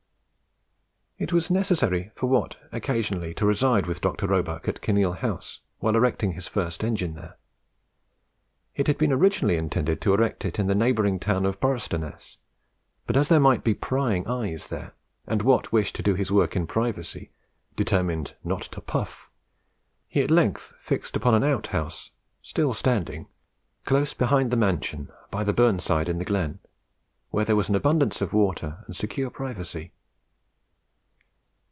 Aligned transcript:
It 1.23 1.31
was 1.31 1.51
necessary 1.51 2.09
for 2.15 2.25
Watt 2.25 2.57
occasionally 2.71 3.35
to 3.35 3.45
reside 3.45 3.85
with 3.85 4.01
Dr. 4.01 4.25
Roebuck 4.25 4.67
at 4.67 4.81
Kinneil 4.81 5.13
House 5.13 5.59
while 5.77 5.95
erecting 5.95 6.31
his 6.31 6.47
first 6.47 6.83
engine 6.83 7.13
there. 7.13 7.37
It 8.75 8.87
had 8.87 8.97
been 8.97 9.11
originally 9.13 9.55
intended 9.55 10.01
to 10.01 10.15
erect 10.15 10.45
it 10.45 10.57
in 10.57 10.65
the 10.65 10.73
neighbouring 10.73 11.19
town 11.19 11.45
of 11.45 11.59
Boroughstoness, 11.59 12.37
but 13.05 13.15
as 13.15 13.27
there 13.27 13.39
might 13.39 13.63
be 13.63 13.75
prying 13.75 14.27
eyes 14.27 14.65
there, 14.65 14.95
and 15.27 15.43
Watt 15.43 15.71
wished 15.71 15.93
to 15.97 16.01
do 16.01 16.15
his 16.15 16.31
work 16.31 16.55
in 16.55 16.65
privacy, 16.65 17.29
determined 17.75 18.33
"not 18.43 18.63
to 18.71 18.81
puff," 18.81 19.29
he 20.07 20.23
at 20.23 20.31
length 20.31 20.73
fixed 20.81 21.15
upon 21.15 21.35
an 21.35 21.43
outhouse 21.43 22.09
still 22.41 22.73
standing, 22.73 23.27
close 23.85 24.15
behind 24.15 24.49
the 24.49 24.57
mansion, 24.57 25.11
by 25.29 25.43
the 25.43 25.53
burnside 25.53 26.09
in 26.09 26.17
the 26.17 26.25
glen, 26.25 26.57
where 27.29 27.45
there 27.45 27.55
was 27.55 27.69
abundance 27.69 28.21
of 28.21 28.33
water 28.33 28.83
and 28.87 28.95
secure 28.95 29.29
privacy. 29.29 29.91